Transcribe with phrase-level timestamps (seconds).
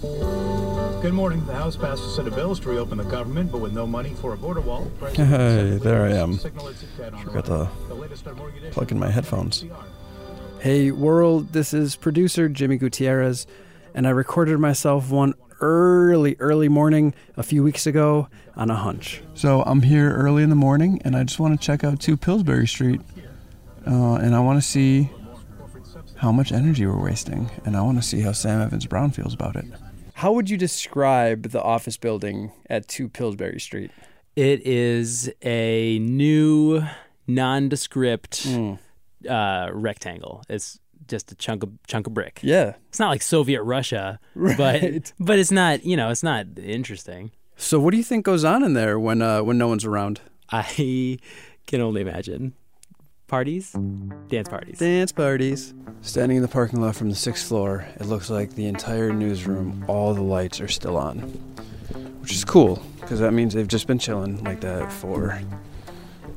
[0.00, 1.44] Good morning.
[1.46, 4.14] The House passed a set of bills to reopen the government, but with no money
[4.14, 4.88] for a border wall.
[5.00, 6.34] President Hey, there I am.
[6.34, 8.74] signal it's dead on Forgot to The latest on Morning Edition.
[8.74, 9.64] plug in my headphones.
[10.60, 13.48] Hey, world, this is producer Jimmy Gutierrez,
[13.92, 19.20] and I recorded myself one early, early morning a few weeks ago on a hunch.
[19.34, 22.16] So I'm here early in the morning, and I just want to check out 2
[22.16, 23.00] Pillsbury Street,
[23.84, 25.10] uh, and I want to see
[26.16, 29.34] how much energy we're wasting, and I want to see how Sam Evans Brown feels
[29.34, 29.64] about it.
[30.18, 33.92] How would you describe the office building at 2 Pillsbury Street?
[34.34, 36.82] It is a new,
[37.28, 38.44] nondescript
[39.30, 40.42] uh, rectangle.
[40.48, 42.40] It's just a chunk of chunk of brick.
[42.42, 42.74] Yeah.
[42.88, 44.56] It's not like Soviet Russia, Right.
[44.58, 45.84] but but it's not.
[45.84, 47.30] You know, it's not interesting.
[47.56, 50.20] So what do you think goes on in there when uh, when no one's around?
[50.50, 51.18] I
[51.68, 52.54] can only imagine
[53.28, 53.72] parties,
[54.28, 54.78] dance parties.
[54.78, 55.74] Dance parties.
[56.00, 59.84] Standing in the parking lot from the sixth floor, it looks like the entire newsroom,
[59.86, 61.20] all the lights are still on.
[62.20, 65.40] Which is cool, because that means they've just been chilling like that for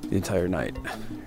[0.03, 0.77] the entire night.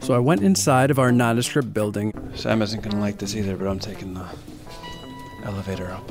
[0.01, 2.13] So I went inside of our nondescript building.
[2.35, 4.27] Sam isn't going to like this either, but I'm taking the
[5.45, 6.09] elevator up.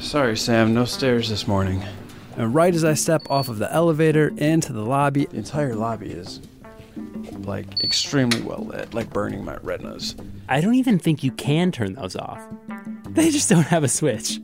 [0.00, 1.82] Sorry, Sam, no stairs this morning.
[2.36, 6.10] And right as I step off of the elevator into the lobby, the entire lobby
[6.10, 6.40] is
[7.44, 10.16] like extremely well lit, like burning my retinas.
[10.48, 12.42] I don't even think you can turn those off.
[13.10, 14.40] They just don't have a switch.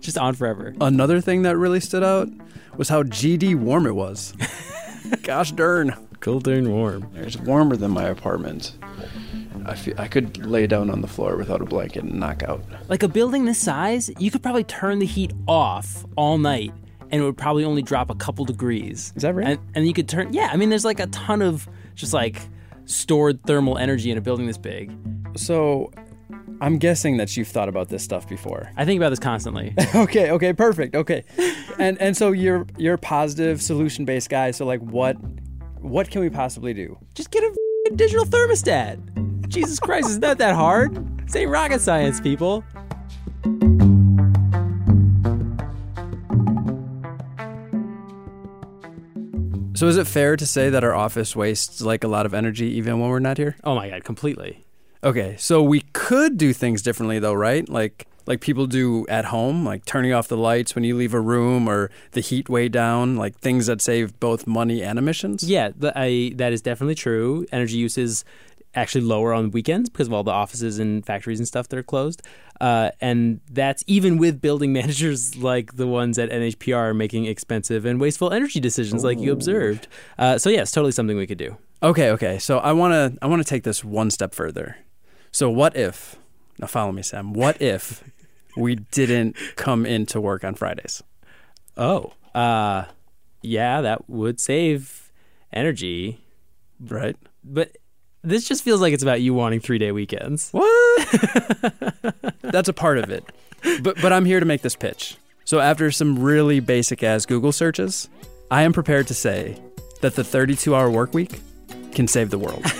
[0.00, 0.74] Just on forever.
[0.80, 2.28] Another thing that really stood out
[2.76, 4.34] was how GD warm it was.
[5.22, 5.94] Gosh darn.
[6.20, 7.08] Cool darn warm.
[7.14, 8.76] It's warmer than my apartment.
[9.64, 12.64] I feel I could lay down on the floor without a blanket and knock out.
[12.88, 16.72] Like a building this size, you could probably turn the heat off all night
[17.10, 19.12] and it would probably only drop a couple degrees.
[19.16, 19.46] Is that right?
[19.46, 22.40] And, and you could turn, yeah, I mean, there's like a ton of just like
[22.84, 24.96] stored thermal energy in a building this big.
[25.36, 25.90] So
[26.60, 28.70] I'm guessing that you've thought about this stuff before.
[28.76, 29.74] I think about this constantly.
[29.94, 30.94] okay, okay, perfect.
[30.94, 31.24] Okay.
[31.78, 35.16] and and so you're you're a positive solution based guy, so like what
[35.80, 36.98] what can we possibly do?
[37.14, 39.48] just get a digital thermostat.
[39.48, 40.94] Jesus Christ, it's not that hard.
[41.26, 42.64] This ain't rocket science, people.
[49.76, 52.66] So is it fair to say that our office wastes like a lot of energy
[52.78, 53.56] even when we're not here?
[53.62, 54.64] Oh my God, completely.
[55.04, 57.68] Okay, so we could do things differently though, right?
[57.68, 61.20] Like like people do at home, like turning off the lights when you leave a
[61.20, 65.44] room or the heat way down, like things that save both money and emissions.
[65.44, 67.46] Yeah, the, I, that is definitely true.
[67.52, 68.24] Energy use is
[68.76, 71.82] actually lower on weekends because of all the offices and factories and stuff that are
[71.82, 72.22] closed.
[72.60, 78.00] Uh, and that's even with building managers like the ones at NHPR making expensive and
[78.00, 79.88] wasteful energy decisions like you observed.
[80.18, 81.56] Uh, so, yes, totally something we could do.
[81.82, 82.38] Okay, okay.
[82.38, 84.78] So I want to I want to take this one step further.
[85.30, 86.16] So what if
[86.58, 87.34] Now follow me, Sam.
[87.34, 88.02] What if
[88.56, 91.02] we didn't come into work on Fridays?
[91.76, 92.86] Oh, uh,
[93.42, 95.12] yeah, that would save
[95.52, 96.24] energy.
[96.80, 97.16] Right?
[97.44, 97.76] But
[98.26, 100.50] this just feels like it's about you wanting three day weekends.
[100.50, 101.08] What?
[102.42, 103.24] That's a part of it.
[103.82, 105.16] But but I'm here to make this pitch.
[105.44, 108.08] So after some really basic ass Google searches,
[108.50, 109.60] I am prepared to say
[110.00, 111.40] that the 32 hour work week
[111.92, 112.64] can save the world.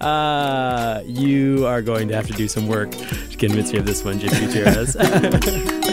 [0.00, 4.04] Uh, you are going to have to do some work to convince me of this
[4.04, 4.94] one, Jimmy Gutierrez.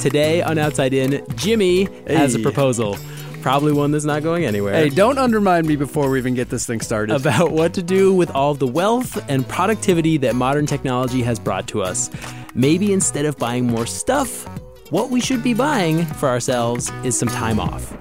[0.00, 2.96] Today on Outside In, Jimmy has a proposal.
[3.42, 4.74] Probably one that's not going anywhere.
[4.74, 7.14] hey, don't undermine me before we even get this thing started.
[7.16, 11.66] about what to do with all the wealth and productivity that modern technology has brought
[11.68, 12.10] to us.
[12.54, 14.44] Maybe instead of buying more stuff,
[14.90, 17.92] what we should be buying for ourselves is some time off.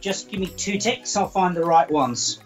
[0.00, 2.40] Just give me two ticks, I'll find the right ones.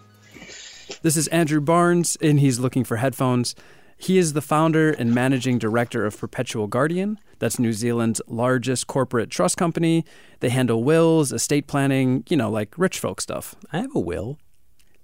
[1.01, 3.55] This is Andrew Barnes, and he's looking for headphones.
[3.97, 7.19] He is the founder and managing director of Perpetual Guardian.
[7.39, 10.03] That's New Zealand's largest corporate trust company.
[10.39, 13.55] They handle wills, estate planning, you know, like rich folk stuff.
[13.71, 14.39] I have a will.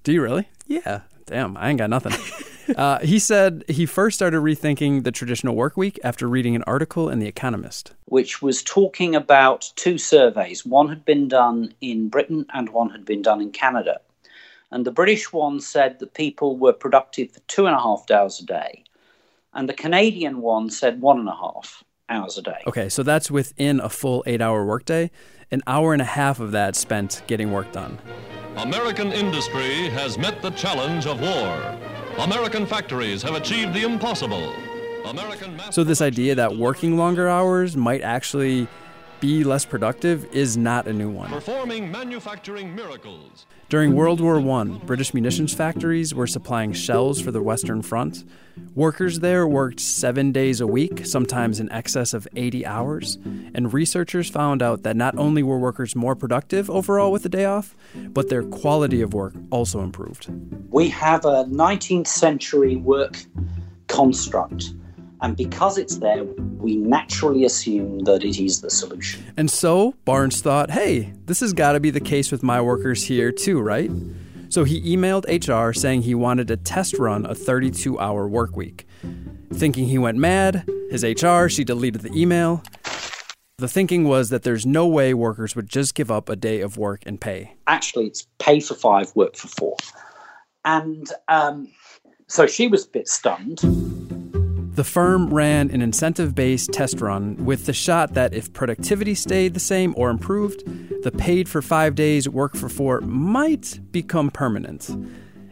[0.04, 0.50] Do you really?
[0.68, 1.01] Yeah.
[1.25, 2.13] Damn, I ain't got nothing.
[2.75, 7.10] uh, he said he first started rethinking the traditional work week after reading an article
[7.10, 7.94] in The Economist.
[8.06, 10.66] which was talking about two surveys.
[10.66, 14.01] One had been done in Britain and one had been done in Canada.
[14.71, 18.39] And the British one said that people were productive for two and a half hours
[18.39, 18.83] a day.
[19.54, 22.62] And the Canadian one said one and a half hours a day.
[22.68, 25.10] Okay, so that's within a full eight hour workday.
[25.51, 27.98] An hour and a half of that spent getting work done.
[28.57, 31.77] American industry has met the challenge of war.
[32.18, 34.54] American factories have achieved the impossible.
[35.06, 38.68] American So, this idea that working longer hours might actually
[39.19, 41.30] be less productive is not a new one.
[41.30, 43.45] performing manufacturing miracles.
[43.69, 48.24] During World War I, British munitions factories were supplying shells for the Western Front.
[48.74, 53.19] Workers there worked seven days a week, sometimes in excess of 80 hours.
[53.54, 57.45] And researchers found out that not only were workers more productive overall with the day
[57.45, 60.31] off, but their quality of work also improved.
[60.69, 63.18] We have a 19th century work
[63.88, 64.74] construct,
[65.21, 69.24] and because it's there, we naturally assume that it is the solution.
[69.38, 73.04] And so Barnes thought, hey, this has got to be the case with my workers
[73.04, 73.92] here too, right?
[74.50, 78.88] So he emailed HR saying he wanted to test run a 32 hour work week.
[79.54, 82.63] Thinking he went mad, his HR, she deleted the email.
[83.57, 86.77] The thinking was that there's no way workers would just give up a day of
[86.77, 87.56] work and pay.
[87.68, 89.75] Actually, it's pay for five, work for four.
[90.63, 91.68] And um,
[92.27, 93.60] so she was a bit stunned.
[94.80, 99.54] The firm ran an incentive based test run with the shot that if productivity stayed
[99.54, 100.64] the same or improved,
[101.04, 104.88] the paid for five days, work for four might become permanent.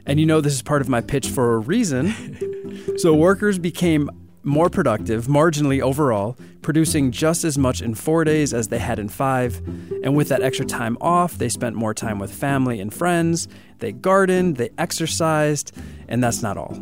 [0.06, 2.95] And you know, this is part of my pitch for a reason.
[2.97, 4.09] so, workers became
[4.44, 9.09] more productive marginally overall, producing just as much in four days as they had in
[9.09, 9.57] five.
[10.03, 13.50] And with that extra time off, they spent more time with family and friends.
[13.80, 15.73] They gardened, they exercised,
[16.07, 16.81] and that's not all.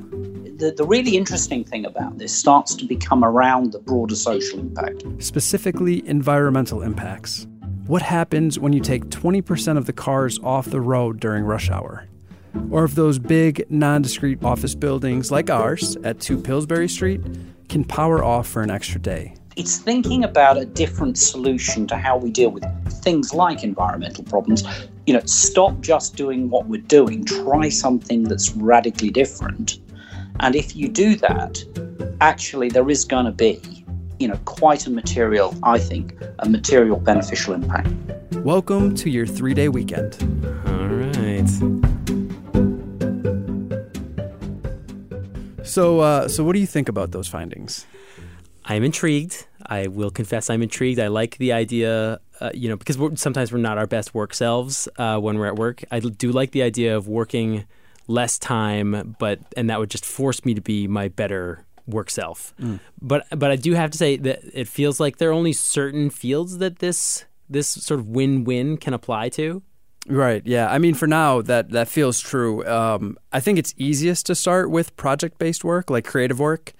[0.57, 5.03] The, the really interesting thing about this starts to become around the broader social impact.
[5.19, 7.45] specifically environmental impacts.
[7.87, 12.07] What happens when you take 20% of the cars off the road during rush hour?
[12.71, 17.19] Or if those big, nondiscrete office buildings like ours at 2 Pillsbury Street
[17.67, 19.35] can power off for an extra day?
[19.57, 22.63] It's thinking about a different solution to how we deal with
[23.03, 24.63] things like environmental problems.
[25.05, 29.79] You know, stop just doing what we're doing, try something that's radically different.
[30.41, 31.63] And if you do that,
[32.19, 33.61] actually, there is going to be,
[34.19, 37.87] you know, quite a material, I think, a material beneficial impact.
[38.43, 40.17] Welcome to your three day weekend.
[40.67, 41.47] All right.
[45.65, 47.85] So, uh, so what do you think about those findings?
[48.65, 49.47] I'm intrigued.
[49.65, 50.99] I will confess I'm intrigued.
[50.99, 54.33] I like the idea, uh, you know, because we're, sometimes we're not our best work
[54.33, 55.83] selves uh, when we're at work.
[55.91, 57.65] I do like the idea of working
[58.07, 62.53] less time, but and that would just force me to be my better work self.
[63.01, 66.09] But but I do have to say that it feels like there are only certain
[66.09, 69.61] fields that this this sort of win-win can apply to.
[70.07, 70.43] Right.
[70.45, 70.69] Yeah.
[70.69, 72.65] I mean, for now, that that feels true.
[72.67, 76.73] Um, I think it's easiest to start with project-based work, like creative work.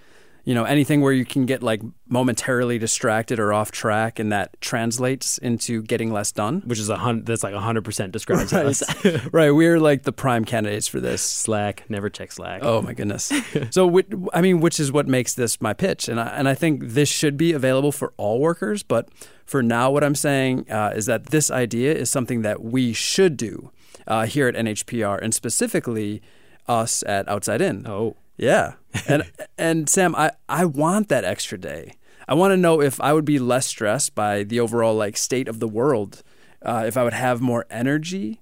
[0.46, 4.62] You know, anything where you can get like momentarily distracted or off track, and that
[4.62, 6.62] translates into getting less done.
[6.66, 7.26] Which is a hundred.
[7.26, 8.66] That's like a hundred percent describes Right.
[8.68, 8.84] us.
[9.34, 9.50] right.
[9.50, 11.24] We're like the prime candidates for this.
[11.24, 11.90] Slack.
[11.90, 12.62] Never check Slack.
[12.64, 13.32] Oh my goodness.
[13.72, 14.02] so,
[14.34, 17.10] I mean, which is what makes this my pitch, and I, and I think this
[17.10, 18.84] should be available for all workers.
[18.84, 19.10] But
[19.48, 23.36] for now, what I'm saying uh, is that this idea is something that we should
[23.36, 23.72] do
[24.06, 26.22] uh, here at NHPR, and specifically
[26.68, 27.88] us at Outside In.
[27.88, 28.16] Oh.
[28.38, 28.74] Yeah,
[29.08, 31.94] and and Sam, I I want that extra day.
[32.28, 35.48] I want to know if I would be less stressed by the overall like state
[35.48, 36.24] of the world,
[36.62, 38.42] uh, if I would have more energy,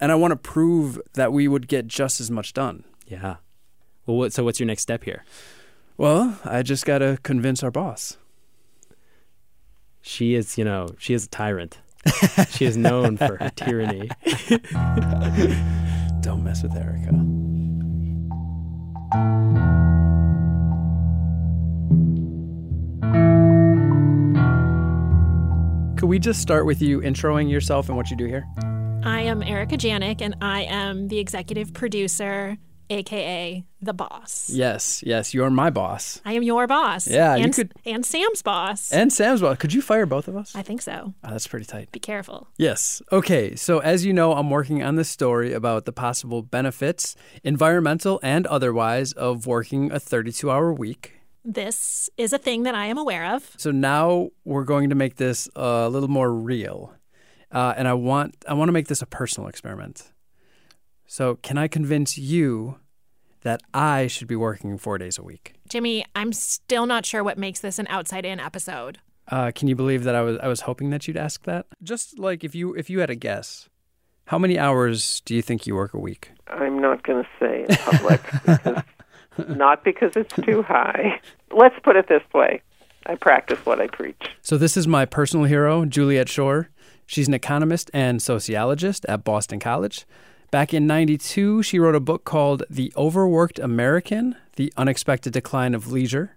[0.00, 2.84] and I want to prove that we would get just as much done.
[3.06, 3.36] Yeah.
[4.06, 5.24] Well, what, so what's your next step here?
[5.96, 8.16] Well, I just got to convince our boss.
[10.00, 11.78] She is, you know, she is a tyrant.
[12.50, 14.10] she is known for her tyranny.
[16.20, 17.31] Don't mess with Erika.
[26.02, 28.44] Could we just start with you introing yourself and what you do here?
[29.04, 32.56] I am Erika Janik, and I am the executive producer,
[32.92, 34.48] aka the boss.
[34.50, 36.20] Yes, yes, you're my boss.
[36.24, 37.08] I am your boss.
[37.08, 38.92] Yeah, you and, could- and Sam's boss.
[38.92, 39.56] And Sam's boss.
[39.58, 40.54] Could you fire both of us?
[40.54, 41.14] I think so.
[41.24, 41.90] Oh, that's pretty tight.
[41.90, 42.48] Be careful.
[42.56, 43.02] Yes.
[43.10, 43.56] Okay.
[43.56, 48.46] So, as you know, I'm working on this story about the possible benefits, environmental and
[48.46, 51.14] otherwise, of working a 32 hour week.
[51.44, 53.52] This is a thing that I am aware of.
[53.56, 56.94] So now we're going to make this a little more real,
[57.50, 60.12] uh, and I want I want to make this a personal experiment.
[61.06, 62.78] So, can I convince you
[63.42, 65.54] that I should be working four days a week?
[65.68, 68.98] Jimmy, I'm still not sure what makes this an outside in episode.
[69.28, 71.66] Uh, can you believe that I was I was hoping that you'd ask that?
[71.82, 73.68] Just like if you if you had a guess,
[74.26, 76.32] how many hours do you think you work a week?
[76.48, 78.82] I'm not going to say in public because
[79.48, 81.20] not because it's too high.
[81.50, 82.62] Let's put it this way:
[83.06, 84.22] I practice what I preach.
[84.42, 86.68] So this is my personal hero, Juliet Schor.
[87.06, 90.06] She's an economist and sociologist at Boston College.
[90.52, 95.90] Back in 92, she wrote a book called The Overworked American The Unexpected Decline of
[95.90, 96.36] Leisure.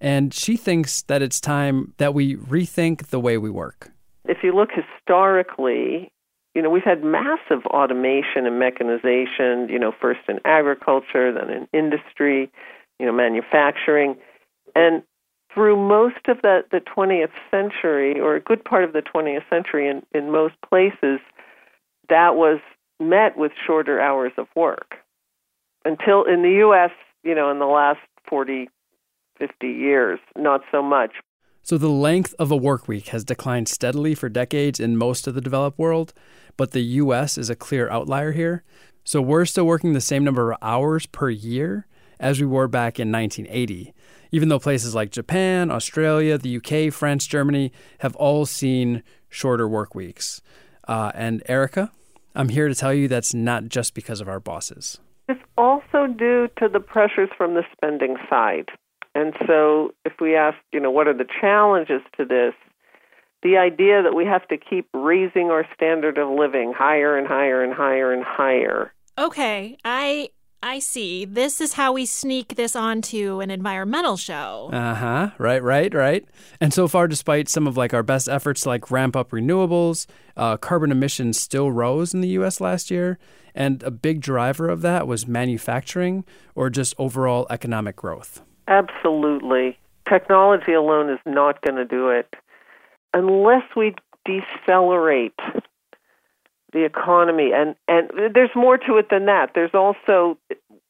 [0.00, 3.92] And she thinks that it's time that we rethink the way we work.
[4.24, 6.10] If you look historically,
[6.56, 11.68] you know, we've had massive automation and mechanization, you know, first in agriculture, then in
[11.72, 12.50] industry,
[12.98, 14.16] you know, manufacturing.
[14.74, 15.04] And
[15.54, 19.88] through most of the, the 20th century, or a good part of the 20th century
[19.88, 21.20] in, in most places,
[22.08, 22.58] that was
[23.00, 24.94] met with shorter hours of work.
[25.84, 26.90] Until in the U.S.,
[27.22, 28.68] you know, in the last 40,
[29.38, 31.12] 50 years, not so much.
[31.62, 35.34] So the length of a work week has declined steadily for decades in most of
[35.34, 36.12] the developed world,
[36.56, 38.62] but the US is a clear outlier here.
[39.02, 41.86] So we're still working the same number of hours per year
[42.20, 43.92] as we were back in 1980,
[44.30, 49.94] even though places like Japan, Australia, the UK, France, Germany have all seen shorter work
[49.94, 50.40] weeks.
[50.86, 51.90] Uh, and Erika,
[52.34, 54.98] I'm here to tell you that's not just because of our bosses.
[55.28, 58.68] It's also due to the pressures from the spending side.
[59.14, 62.52] And so, if we ask, you know, what are the challenges to this?
[63.42, 67.62] The idea that we have to keep raising our standard of living higher and higher
[67.62, 68.92] and higher and higher.
[69.16, 70.30] Okay, I
[70.64, 71.26] I see.
[71.26, 74.70] This is how we sneak this onto an environmental show.
[74.72, 75.30] Uh huh.
[75.36, 76.24] Right, right, right.
[76.58, 80.06] And so far, despite some of like our best efforts to like ramp up renewables,
[80.38, 82.62] uh, carbon emissions still rose in the U.S.
[82.62, 83.18] last year,
[83.54, 88.40] and a big driver of that was manufacturing or just overall economic growth.
[88.66, 89.76] Absolutely.
[90.08, 92.34] Technology alone is not going to do it
[93.12, 93.94] unless we
[94.24, 95.38] decelerate
[96.74, 99.52] the economy and and there's more to it than that.
[99.54, 100.36] There's also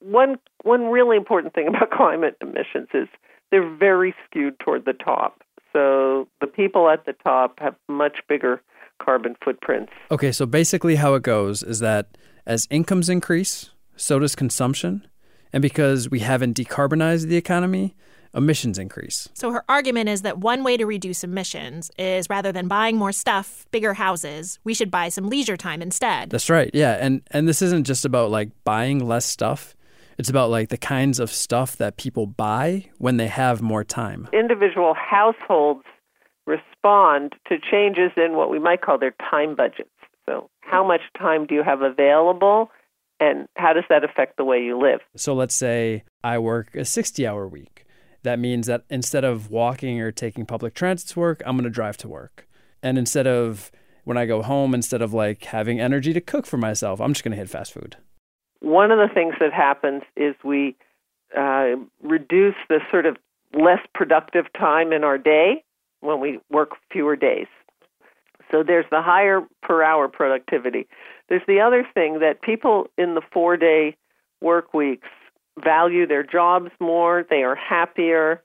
[0.00, 3.06] one one really important thing about climate emissions is
[3.52, 5.42] they're very skewed toward the top.
[5.72, 8.60] So the people at the top have much bigger
[9.02, 9.92] carbon footprints.
[10.10, 15.06] Okay, so basically, how it goes is that as incomes increase, so does consumption.
[15.52, 17.94] And because we haven't decarbonized the economy,
[18.34, 19.28] emissions increase.
[19.34, 23.12] So her argument is that one way to reduce emissions is rather than buying more
[23.12, 26.30] stuff, bigger houses, we should buy some leisure time instead.
[26.30, 26.70] That's right.
[26.74, 29.74] Yeah, and and this isn't just about like buying less stuff.
[30.18, 34.28] It's about like the kinds of stuff that people buy when they have more time.
[34.32, 35.82] individual households
[36.46, 39.88] respond to changes in what we might call their time budgets
[40.26, 42.70] so how much time do you have available
[43.18, 46.80] and how does that affect the way you live So let's say I work a
[46.80, 47.73] 60-hour week.
[48.24, 51.70] That means that instead of walking or taking public transit to work, I'm going to
[51.70, 52.48] drive to work.
[52.82, 53.70] And instead of
[54.04, 57.22] when I go home, instead of like having energy to cook for myself, I'm just
[57.22, 57.96] going to hit fast food.
[58.60, 60.74] one of the things that happens is we
[61.36, 63.16] uh, reduce the sort of
[63.52, 65.62] less productive time in our day
[66.00, 67.46] when we work fewer days.
[68.50, 70.86] So there's the higher per hour productivity.
[71.28, 73.96] There's the other thing that people in the four day
[74.40, 75.08] work weeks
[75.62, 78.42] value their jobs more, they are happier,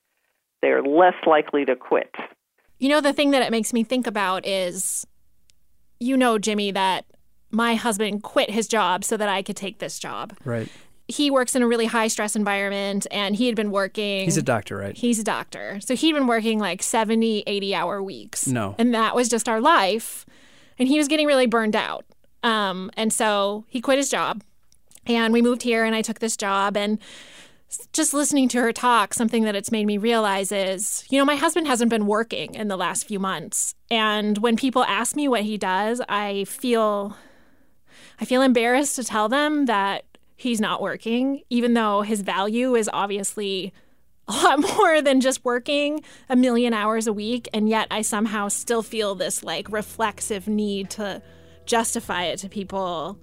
[0.62, 2.14] they are less likely to quit.
[2.78, 5.06] You know, the thing that it makes me think about is
[6.00, 7.06] you know, Jimmy, that
[7.52, 10.36] my husband quit his job so that I could take this job.
[10.46, 10.70] Right.
[11.08, 14.26] He works in a really high stress environment and he had been working.
[14.26, 14.96] He's a doctor, right?
[14.96, 15.80] He's a doctor.
[15.82, 18.48] So he'd been working like 70, 80 hour weeks.
[18.48, 18.76] No.
[18.78, 20.26] And that was just our life.
[20.78, 22.06] And he was getting really burned out.
[22.44, 24.44] Um, and so he quit his job.
[25.06, 26.78] And we moved here and I took this job.
[26.78, 27.00] And
[27.94, 31.36] just listening to her talk, something that it's made me realize is, you know, my
[31.36, 33.76] husband hasn't been working in the last few months.
[33.92, 37.16] And when people ask me what he does, I feel
[38.20, 42.90] I feel embarrassed to tell them that he's not working, even though his value is
[42.92, 43.74] obviously
[44.28, 47.48] a lot more than just working a million hours a week.
[47.54, 51.22] And yet I somehow still feel this like reflexive need to
[51.66, 53.20] justify it to people.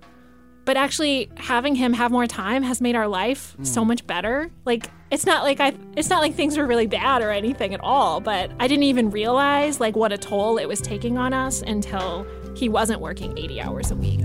[0.66, 4.50] But actually having him have more time has made our life so much better.
[4.64, 7.78] Like it's not like I it's not like things were really bad or anything at
[7.80, 11.62] all, but I didn't even realize like what a toll it was taking on us
[11.62, 14.20] until he wasn't working 80 hours a week.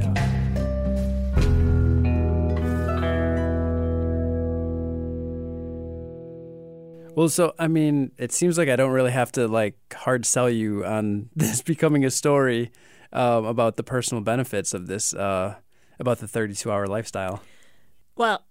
[7.13, 10.49] Well, so I mean, it seems like I don't really have to like hard sell
[10.49, 12.71] you on this becoming a story
[13.13, 15.57] um, about the personal benefits of this, uh,
[16.01, 17.41] about the 32 hour lifestyle.
[18.17, 18.43] Well,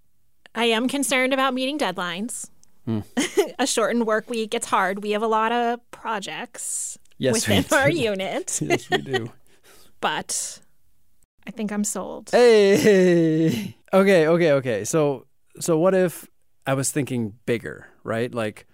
[0.55, 2.49] I am concerned about meeting deadlines.
[2.87, 3.01] Hmm.
[3.59, 5.03] a shortened work week, it's hard.
[5.03, 7.97] We have a lot of projects Yes, we within our do.
[8.11, 9.31] unit, yes, we do.
[10.01, 10.61] but
[11.47, 12.31] I think I'm sold.
[12.33, 14.85] hey, okay, okay, okay.
[14.85, 15.27] So,
[15.59, 16.27] so what if
[16.67, 18.35] I was thinking bigger, right?
[18.35, 18.67] Like,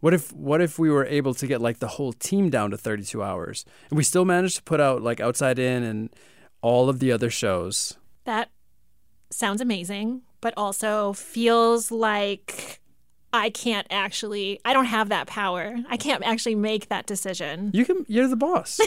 [0.00, 2.76] what if what if we were able to get like the whole team down to
[2.76, 6.10] 32 hours, and we still managed to put out like Outside In and
[6.60, 7.96] all of the other shows?
[8.28, 8.50] That
[9.30, 12.78] sounds amazing, but also feels like
[13.32, 15.74] I can't actually, I don't have that power.
[15.88, 17.70] I can't actually make that decision.
[17.72, 18.04] You can.
[18.06, 18.80] You're the boss.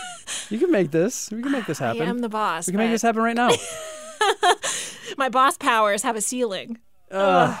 [0.50, 1.30] you can make this.
[1.30, 2.00] We can make this happen.
[2.00, 2.68] I am the boss.
[2.68, 3.50] we can make this happen right now.
[5.18, 6.78] My boss powers have a ceiling.
[7.10, 7.54] Ugh.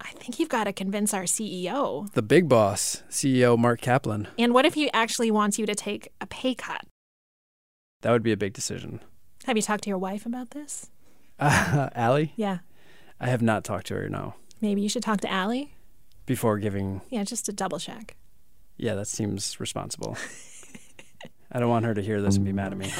[0.00, 2.08] I think you've got to convince our CEO.
[2.12, 4.28] the big boss, CEO Mark Kaplan.
[4.38, 6.82] And what if he actually wants you to take a pay cut?
[8.02, 9.00] That would be a big decision.
[9.46, 10.90] Have you talked to your wife about this?
[11.38, 12.58] Uh, Allie, Yeah.
[13.20, 14.08] I have not talked to her.
[14.10, 15.72] No, Maybe you should talk to Allie.
[16.26, 17.00] before giving.
[17.08, 18.16] Yeah, just to double check.
[18.76, 20.16] Yeah, that seems responsible.
[21.52, 22.92] I don't want her to hear this and be mad at me.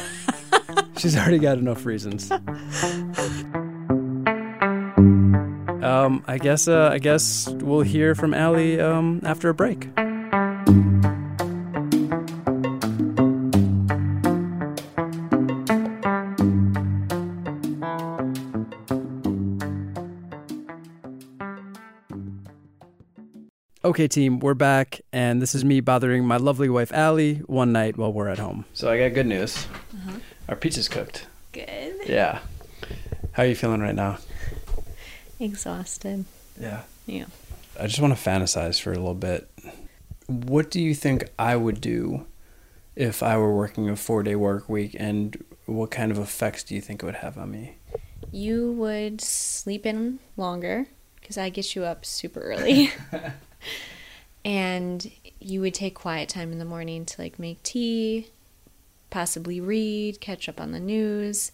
[0.99, 2.31] She's already got enough reasons.
[5.83, 6.67] Um, I guess.
[6.69, 9.89] Uh, I guess we'll hear from Allie um, after a break.
[23.97, 27.97] Okay, team, we're back, and this is me bothering my lovely wife Allie one night
[27.97, 28.67] while we're at home.
[28.75, 29.67] So I got good news.
[29.95, 30.19] Uh-huh.
[30.51, 31.27] Our pizza's cooked.
[31.53, 31.95] Good.
[32.05, 32.41] Yeah.
[33.33, 34.19] How are you feeling right now?
[35.41, 36.27] Exhausted.
[36.61, 36.83] Yeah.
[37.07, 37.25] Yeah.
[37.81, 39.49] I just want to fantasize for a little bit.
[40.27, 42.27] What do you think I would do
[42.97, 46.75] if I were working a four day work week, and what kind of effects do
[46.75, 47.77] you think it would have on me?
[48.31, 50.87] You would sleep in longer
[51.19, 52.91] because I get you up super early.
[54.45, 55.11] and
[55.41, 58.29] you would take quiet time in the morning to like make tea,
[59.11, 61.53] possibly read, catch up on the news.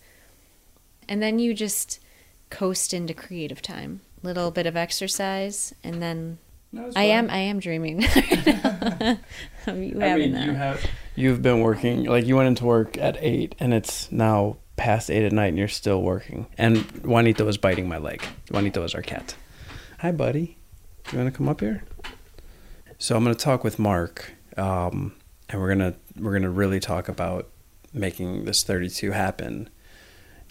[1.09, 2.00] And then you just
[2.50, 4.00] coast into creative time.
[4.23, 6.38] Little bit of exercise and then
[6.97, 10.47] I am I am dreaming of you having that.
[10.47, 14.56] you have you've been working like you went into work at eight, and it's now
[14.76, 16.47] past eight at night, and you're still working.
[16.56, 18.23] And Juanito is biting my leg.
[18.50, 19.35] Juanito is our cat.
[19.99, 20.56] Hi, buddy.
[21.11, 21.85] You want to come up here?
[22.99, 25.14] So I'm going to talk with Mark, um,
[25.49, 27.48] and we're gonna we're gonna really talk about
[27.92, 29.68] making this 32 happen.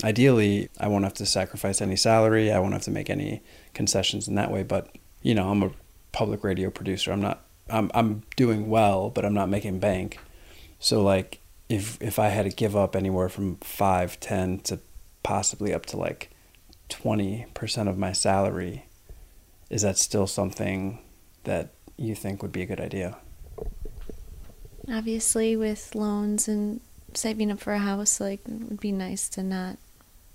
[0.04, 2.52] Ideally, I won't have to sacrifice any salary.
[2.52, 3.42] I won't have to make any
[3.74, 4.64] concessions in that way.
[4.64, 5.72] But you know, I'm a
[6.12, 7.12] public radio producer.
[7.12, 7.44] I'm not.
[7.70, 10.20] I'm I'm doing well, but I'm not making bank.
[10.80, 14.80] So like, if if I had to give up anywhere from five, ten to
[15.24, 16.32] possibly up to like
[16.90, 18.86] twenty percent of my salary,
[19.72, 21.00] is that still something
[21.46, 23.18] that you think would be a good idea?
[24.92, 26.82] Obviously, with loans and
[27.14, 29.78] saving up for a house, like it would be nice to not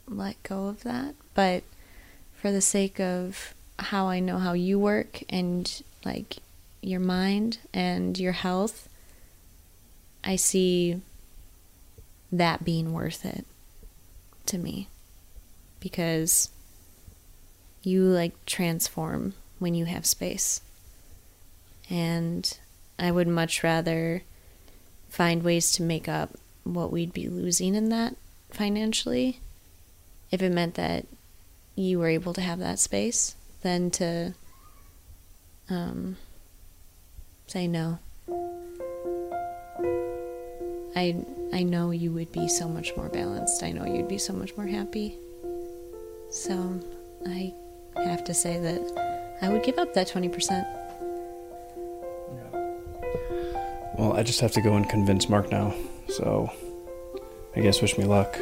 [0.08, 1.14] let go of that.
[1.34, 1.64] But
[2.34, 6.38] for the sake of how I know how you work and like
[6.80, 8.88] your mind and your health,
[10.24, 11.02] I see
[12.32, 13.44] that being worth it
[14.46, 14.88] to me
[15.78, 16.48] because
[17.86, 20.60] you like transform when you have space.
[21.88, 22.58] And
[22.98, 24.24] I would much rather
[25.08, 26.30] find ways to make up
[26.64, 28.16] what we'd be losing in that
[28.50, 29.38] financially
[30.32, 31.06] if it meant that
[31.76, 34.34] you were able to have that space than to
[35.70, 36.16] um,
[37.46, 38.00] say no.
[40.96, 43.62] I I know you would be so much more balanced.
[43.62, 45.16] I know you'd be so much more happy.
[46.30, 46.80] So
[47.24, 47.54] I
[48.04, 50.64] have to say that I would give up that 20%.
[53.98, 55.74] Well, I just have to go and convince Mark now.
[56.08, 56.50] So,
[57.54, 58.38] I guess wish me luck.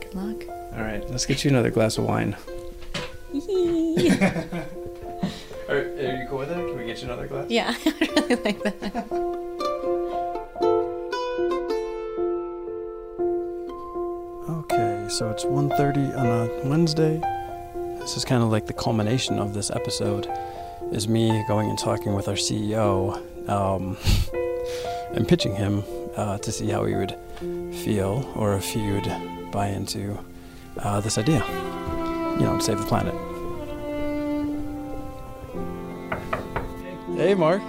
[0.00, 0.44] Good luck.
[0.76, 2.36] All right, let's get you another glass of wine.
[5.68, 6.58] Are, are you cool with that?
[6.58, 7.50] Can we get you another glass?
[7.50, 7.92] Yeah, I
[8.28, 9.06] really like that.
[14.48, 17.20] Okay, so it's 1.30 on a Wednesday.
[18.06, 20.30] This is kind of like the culmination of this episode,
[20.92, 23.16] is me going and talking with our CEO
[23.48, 23.96] um,
[25.12, 25.82] and pitching him
[26.14, 27.18] uh, to see how he would
[27.74, 30.16] feel or if he would buy into
[30.78, 31.44] uh, this idea,
[32.38, 33.12] you know, to save the planet.
[37.16, 37.60] Hey, Mark.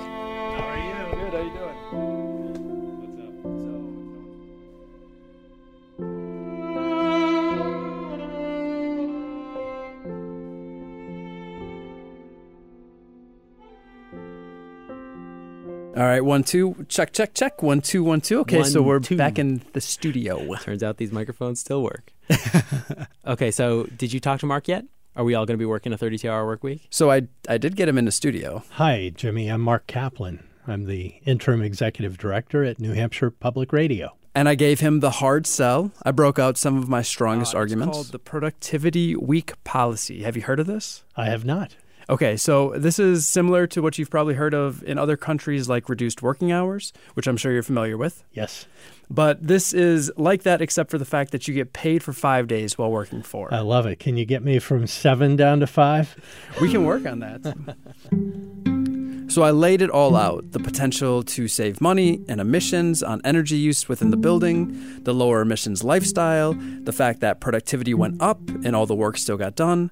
[16.17, 17.61] Right, one, two, check, check, check.
[17.63, 18.39] One, two, one, two.
[18.41, 19.17] Okay, so we're two.
[19.17, 20.55] back in the studio.
[20.55, 22.11] Turns out these microphones still work.
[23.27, 24.85] okay, so did you talk to Mark yet?
[25.15, 26.87] Are we all going to be working a 32 hour work week?
[26.91, 28.63] So I, I did get him in the studio.
[28.71, 29.47] Hi, Jimmy.
[29.47, 30.43] I'm Mark Kaplan.
[30.67, 34.15] I'm the interim executive director at New Hampshire Public Radio.
[34.35, 35.91] and I gave him the hard sell.
[36.03, 37.95] I broke out some of my strongest Uh, arguments.
[37.97, 40.21] Called the Productivity Week policy.
[40.23, 41.03] Have you heard of this?
[41.15, 41.75] I have not.
[42.09, 45.89] Okay, so this is similar to what you've probably heard of in other countries like
[45.89, 48.23] reduced working hours, which I'm sure you're familiar with.
[48.31, 48.65] Yes.
[49.09, 52.47] But this is like that except for the fact that you get paid for five
[52.47, 53.53] days while working four.
[53.53, 53.99] I love it.
[53.99, 56.15] Can you get me from seven down to five?
[56.61, 58.65] we can work on that.
[59.37, 63.55] So I laid it all out the potential to save money and emissions on energy
[63.55, 68.75] use within the building, the lower emissions lifestyle, the fact that productivity went up and
[68.75, 69.91] all the work still got done.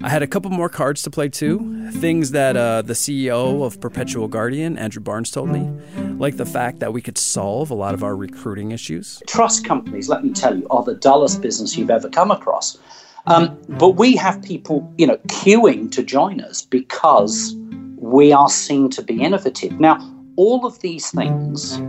[0.00, 1.90] I had a couple more cards to play too.
[1.94, 5.68] Things that uh, the CEO of Perpetual Guardian, Andrew Barnes, told me,
[6.16, 9.20] like the fact that we could solve a lot of our recruiting issues.
[9.26, 12.78] Trust companies, let me tell you, are the dullest business you've ever come across.
[13.26, 17.56] Um, but we have people, you know, queuing to join us because
[18.04, 19.80] we are seen to be innovative.
[19.80, 19.98] Now,
[20.36, 21.80] all of these things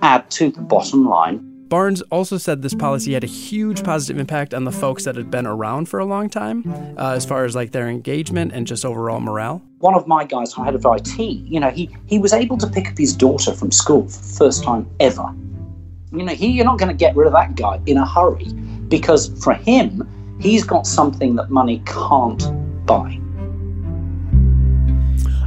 [0.00, 1.44] add to the bottom line.
[1.68, 5.30] Barnes also said this policy had a huge positive impact on the folks that had
[5.30, 6.64] been around for a long time,
[6.96, 9.60] uh, as far as like their engagement and just overall morale.
[9.80, 12.88] One of my guys, head of IT, you know, he, he was able to pick
[12.88, 15.34] up his daughter from school for the first time ever.
[16.12, 18.50] You know, he, you're not going to get rid of that guy in a hurry
[18.88, 20.08] because for him,
[20.40, 22.42] he's got something that money can't
[22.86, 23.17] buy.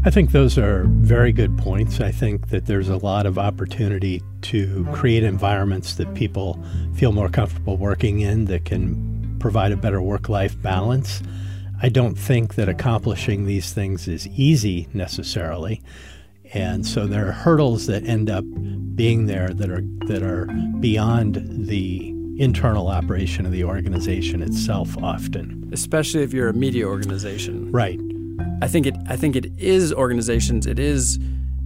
[0.03, 2.01] I think those are very good points.
[2.01, 6.59] I think that there's a lot of opportunity to create environments that people
[6.95, 11.21] feel more comfortable working in that can provide a better work life balance.
[11.83, 15.83] I don't think that accomplishing these things is easy necessarily.
[16.51, 18.43] And so there are hurdles that end up
[18.95, 20.47] being there that are that are
[20.79, 25.69] beyond the internal operation of the organization itself often.
[25.73, 27.71] especially if you're a media organization.
[27.71, 27.99] Right.
[28.62, 28.96] I think it.
[29.08, 30.65] I think it is organizations.
[30.67, 31.20] It is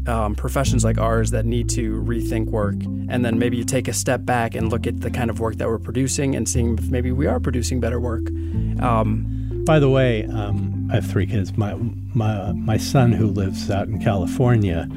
[0.08, 2.75] um, professions like ours that need to rethink work,
[3.10, 5.67] and then maybe take a step back and look at the kind of work that
[5.67, 8.28] we're producing, and seeing if maybe we are producing better work.
[8.82, 11.58] Um, By the way, um, I have three kids.
[11.58, 11.75] My
[12.13, 14.88] my my son, who lives out in California,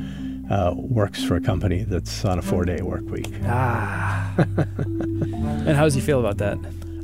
[0.51, 3.33] uh, works for a company that's on a four-day work week.
[3.45, 4.35] ah.
[4.39, 6.59] and how does he feel about that?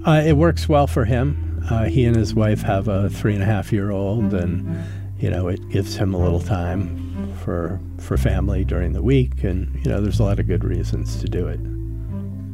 [0.07, 1.54] Uh, it works well for him.
[1.71, 4.85] Uh, he and his wife have a three and a half year old, and
[5.19, 9.75] you know it gives him a little time for for family during the week, and
[9.85, 11.59] you know there's a lot of good reasons to do it.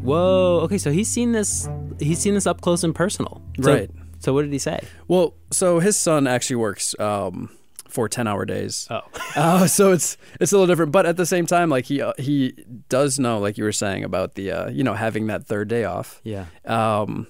[0.03, 0.61] Whoa.
[0.62, 1.68] Okay, so he's seen this.
[1.99, 3.42] He's seen this up close and personal.
[3.61, 3.90] So- Right.
[4.23, 4.81] So what did he say?
[5.09, 7.49] Well, so his son actually works um,
[7.88, 8.87] for ten hour days.
[8.90, 9.01] Oh.
[9.35, 12.12] Uh, so it's it's a little different, but at the same time, like he uh,
[12.18, 12.53] he
[12.90, 15.85] does know, like you were saying about the uh, you know having that third day
[15.85, 16.20] off.
[16.23, 16.44] Yeah.
[16.66, 17.29] Um,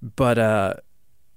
[0.00, 0.74] but uh,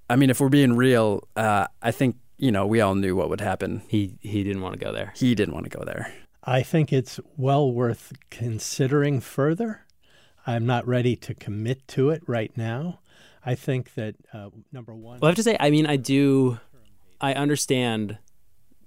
[0.10, 3.30] I mean, if we're being real, uh, I think you know we all knew what
[3.30, 3.82] would happen.
[3.88, 5.13] He he didn't want to go there.
[5.15, 6.13] He didn't want to go there.
[6.43, 9.86] I think it's well worth considering further.
[10.46, 13.00] I'm not ready to commit to it right now.
[13.46, 15.20] I think that uh, number one.
[15.20, 16.60] Well, I have to say, I mean, I do,
[17.20, 18.17] I understand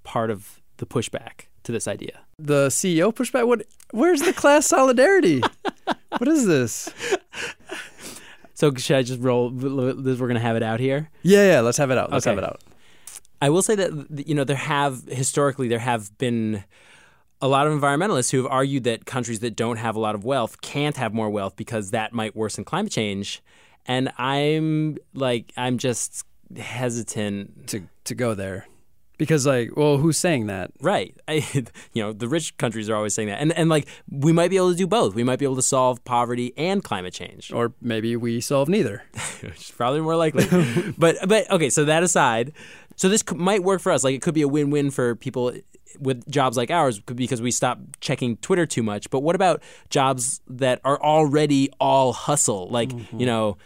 [0.05, 2.21] part of the pushback to this idea.
[2.39, 3.47] The CEO pushback.
[3.47, 3.67] What?
[3.91, 5.43] Where's the class solidarity?
[6.19, 6.93] what is this?
[8.61, 9.49] So should I just roll?
[9.51, 11.09] We're going to have it out here.
[11.23, 11.61] Yeah, yeah.
[11.61, 12.13] Let's have it out.
[12.13, 12.35] Let's Okay.
[12.37, 12.61] have it out.
[13.41, 16.63] I will say that you know there have historically there have been
[17.41, 20.25] a lot of environmentalists who have argued that countries that don't have a lot of
[20.27, 23.43] wealth can't have more wealth because that might worsen climate change.
[23.87, 28.67] And I'm like I'm just hesitant to to go there
[29.21, 30.73] because like well who's saying that?
[30.81, 31.15] Right.
[31.29, 31.47] I,
[31.93, 33.39] you know the rich countries are always saying that.
[33.41, 35.15] And and like we might be able to do both.
[35.15, 37.53] We might be able to solve poverty and climate change.
[37.53, 39.05] Or maybe we solve neither.
[39.43, 40.47] Which is probably more likely.
[40.99, 42.53] But but okay so that aside
[42.97, 44.03] so this c- might work for us.
[44.05, 45.53] Like it could be a win-win for people
[45.99, 49.11] with jobs like ours because we stop checking twitter too much.
[49.11, 52.69] But what about jobs that are already all hustle?
[52.71, 53.21] Like mm-hmm.
[53.21, 53.59] you know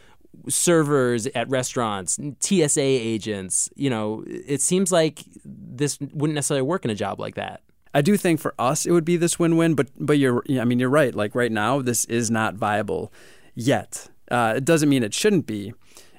[0.48, 6.90] servers at restaurants tsa agents you know it seems like this wouldn't necessarily work in
[6.90, 7.60] a job like that
[7.94, 10.80] I do think for us it would be this win-win, but but you're I mean
[10.80, 11.14] you're right.
[11.14, 13.12] Like right now, this is not viable
[13.54, 14.08] yet.
[14.30, 15.72] Uh, it doesn't mean it shouldn't be,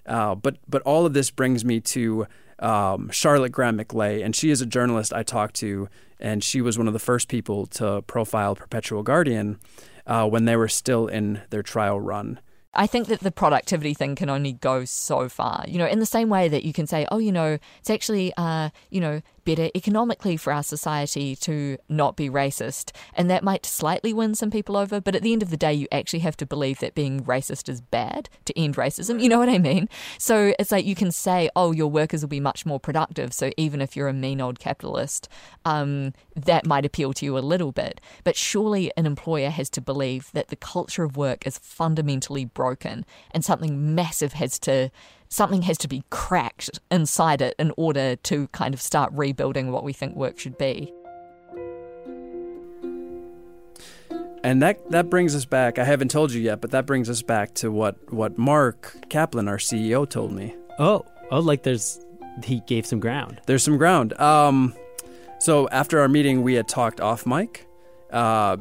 [0.05, 2.27] uh, but but all of this brings me to
[2.59, 6.77] um, Charlotte Graham McLay, and she is a journalist I talked to, and she was
[6.77, 9.59] one of the first people to profile Perpetual Guardian
[10.07, 12.39] uh, when they were still in their trial run.
[12.75, 15.63] I think that the productivity thing can only go so far.
[15.67, 18.33] You know, in the same way that you can say, oh, you know, it's actually,
[18.37, 22.91] uh, you know, better economically for our society to not be racist.
[23.13, 24.99] And that might slightly win some people over.
[24.99, 27.69] But at the end of the day, you actually have to believe that being racist
[27.69, 29.21] is bad to end racism.
[29.21, 29.87] You know what I mean?
[30.17, 33.33] So it's like you can say, oh, your workers will be much more productive.
[33.33, 35.29] So even if you're a mean old capitalist,
[35.63, 38.01] um, that might appeal to you a little bit.
[38.23, 42.64] But surely an employer has to believe that the culture of work is fundamentally broken
[42.73, 44.89] and something massive has to
[45.27, 49.83] something has to be cracked inside it in order to kind of start rebuilding what
[49.83, 50.93] we think work should be.
[54.43, 55.79] And that that brings us back.
[55.79, 59.47] I haven't told you yet, but that brings us back to what what Mark Kaplan,
[59.47, 60.55] our CEO, told me.
[60.77, 61.99] Oh, oh, like there's
[62.43, 63.41] he gave some ground.
[63.47, 64.13] There's some ground.
[64.19, 64.75] Um,
[65.39, 67.65] so after our meeting, we had talked off mic,
[68.11, 68.57] uh,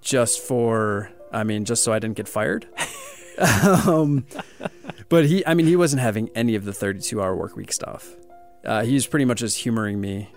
[0.00, 2.68] just for I mean, just so I didn't get fired.
[3.86, 4.26] um,
[5.08, 8.14] but he, I mean, he wasn't having any of the 32 hour work week stuff.
[8.64, 10.30] Uh, he was pretty much just humoring me.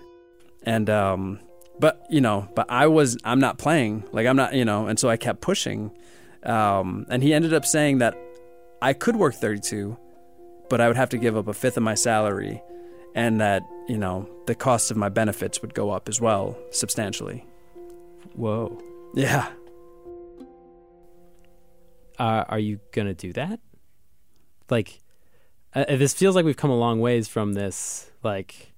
[0.62, 1.40] And, um,
[1.78, 4.04] but, you know, but I was, I'm not playing.
[4.12, 5.90] Like, I'm not, you know, and so I kept pushing.
[6.42, 8.16] Um, and he ended up saying that
[8.82, 9.96] I could work 32,
[10.68, 12.62] but I would have to give up a fifth of my salary
[13.14, 17.44] and that, you know, the cost of my benefits would go up as well substantially.
[18.34, 18.80] Whoa.
[19.14, 19.48] Yeah.
[22.20, 23.60] Uh, are you gonna do that?
[24.68, 25.00] Like,
[25.74, 28.10] uh, this feels like we've come a long ways from this.
[28.22, 28.74] Like,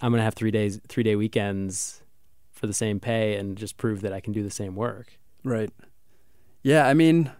[0.00, 2.00] I'm gonna have three days, three day weekends
[2.50, 5.18] for the same pay, and just prove that I can do the same work.
[5.44, 5.70] Right.
[6.62, 7.30] Yeah, I mean,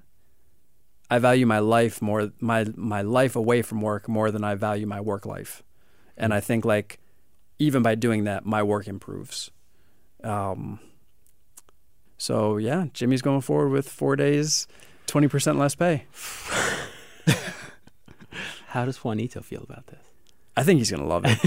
[1.11, 4.87] I value my life more my my life away from work more than I value
[4.87, 5.63] my work life,
[6.19, 7.01] and I think like
[7.59, 9.51] even by doing that, my work improves.
[10.23, 10.81] Um.
[12.19, 14.67] So yeah, Jimmy's going forward with four days,
[15.11, 16.05] twenty percent less pay.
[18.69, 19.99] How does Juanito feel about this?
[20.57, 21.39] I think he's gonna love it.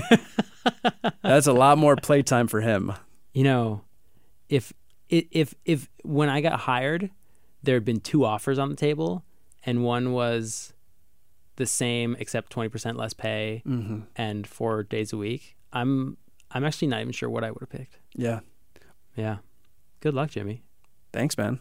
[1.22, 2.94] That's a lot more playtime for him.
[3.36, 3.82] You know,
[4.48, 4.72] if
[5.10, 7.10] if if when I got hired,
[7.64, 9.26] there had been two offers on the table,
[9.66, 10.76] and one was
[11.56, 14.02] the same except twenty percent less pay mm-hmm.
[14.16, 15.56] and four days a week.
[15.72, 16.18] I'm
[16.52, 17.98] I'm actually not even sure what I would have picked.
[18.14, 18.42] Yeah,
[19.16, 19.38] yeah.
[20.00, 20.62] Good luck, Jimmy.
[21.12, 21.58] Thanks, man.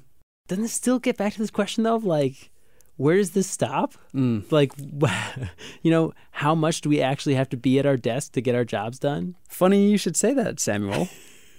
[0.48, 2.50] Doesn't it still get back to this question though of like,
[2.96, 3.94] where does this stop?
[4.14, 4.50] Mm.
[4.52, 4.72] Like,
[5.82, 8.54] you know, how much do we actually have to be at our desk to get
[8.54, 9.36] our jobs done?
[9.48, 11.08] Funny you should say that, Samuel.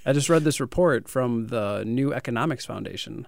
[0.06, 3.26] I just read this report from the New Economics Foundation,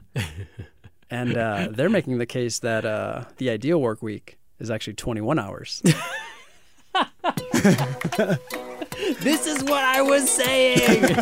[1.10, 5.40] and uh, they're making the case that uh, the ideal work week is actually 21
[5.40, 5.82] hours.
[9.22, 11.16] this is what I was saying.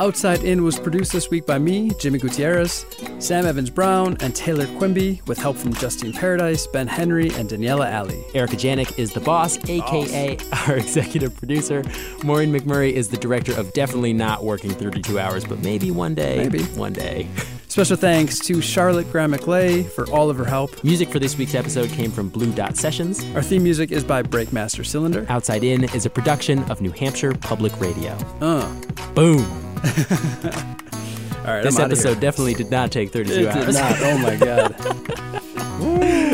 [0.00, 2.84] Outside In was produced this week by me, Jimmy Gutierrez,
[3.20, 7.88] Sam Evans Brown, and Taylor Quimby, with help from Justine Paradis, Ben Henry, and Daniela
[7.88, 8.24] Allee.
[8.34, 11.84] Erika Janik is the boss, aka our executive producer.
[12.24, 16.38] Maureen McMurray is the director of definitely not working 32 hours, but maybe one day.
[16.38, 16.64] Maybe.
[16.74, 17.28] One day.
[17.68, 20.82] Special thanks to Charlotte Graham McLay for all of her help.
[20.82, 23.24] Music for this week's episode came from Blue Dot Sessions.
[23.36, 25.24] Our theme music is by Breakmaster Cylinder.
[25.28, 28.12] Outside In is a production of New Hampshire Public Radio.
[28.40, 28.68] Uh.
[29.14, 29.63] Boom.
[29.84, 33.66] All right, this episode definitely did not take 32 It hours.
[33.66, 33.96] did not.
[34.00, 36.30] Oh my god.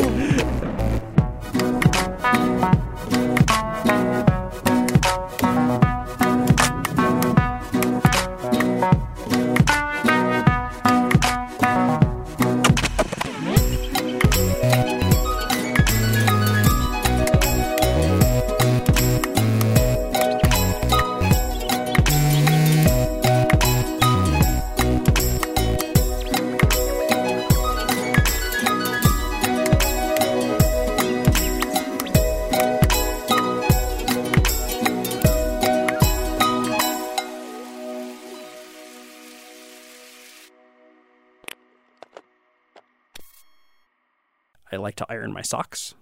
[45.53, 46.00] I